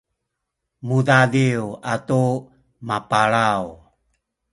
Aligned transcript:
mudadiw 0.87 1.63
atu 1.93 2.23
mapalaw 2.87 3.63